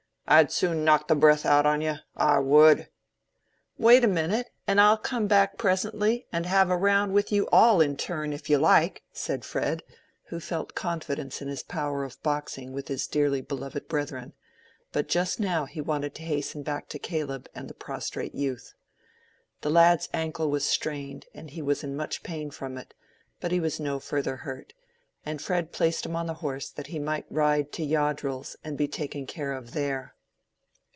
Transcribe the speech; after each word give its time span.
I'd 0.27 0.49
soon 0.49 0.85
knock 0.85 1.09
the 1.09 1.15
breath 1.15 1.45
out 1.45 1.65
on 1.65 1.81
ye, 1.81 1.93
I 2.15 2.39
would." 2.39 2.87
"Wait 3.77 4.05
a 4.05 4.07
minute, 4.07 4.49
and 4.65 4.79
I'll 4.79 4.95
come 4.95 5.27
back 5.27 5.57
presently, 5.57 6.25
and 6.31 6.45
have 6.45 6.69
a 6.69 6.77
round 6.77 7.11
with 7.13 7.33
you 7.33 7.49
all 7.51 7.81
in 7.81 7.97
turn, 7.97 8.31
if 8.31 8.49
you 8.49 8.57
like," 8.57 9.03
said 9.11 9.43
Fred, 9.43 9.83
who 10.27 10.39
felt 10.39 10.73
confidence 10.73 11.41
in 11.41 11.49
his 11.49 11.63
power 11.63 12.05
of 12.05 12.21
boxing 12.23 12.71
with 12.71 12.87
his 12.87 13.07
dearly 13.07 13.41
beloved 13.41 13.89
brethren. 13.89 14.31
But 14.93 15.09
just 15.09 15.37
now 15.37 15.65
he 15.65 15.81
wanted 15.81 16.15
to 16.15 16.21
hasten 16.23 16.63
back 16.63 16.87
to 16.89 16.99
Caleb 16.99 17.49
and 17.53 17.67
the 17.69 17.73
prostrate 17.73 18.33
youth. 18.33 18.73
The 19.59 19.69
lad's 19.69 20.07
ankle 20.13 20.49
was 20.49 20.63
strained, 20.63 21.25
and 21.33 21.49
he 21.51 21.61
was 21.61 21.83
in 21.83 21.93
much 21.93 22.23
pain 22.23 22.51
from 22.51 22.77
it, 22.77 22.93
but 23.41 23.51
he 23.51 23.59
was 23.59 23.81
no 23.81 23.99
further 23.99 24.37
hurt, 24.37 24.71
and 25.25 25.41
Fred 25.41 25.73
placed 25.73 26.05
him 26.05 26.15
on 26.15 26.27
the 26.27 26.35
horse 26.35 26.69
that 26.69 26.87
he 26.87 26.99
might 26.99 27.25
ride 27.29 27.73
to 27.73 27.83
Yoddrell's 27.83 28.55
and 28.63 28.77
be 28.77 28.87
taken 28.87 29.27
care 29.27 29.51
of 29.51 29.73
there. 29.73 30.15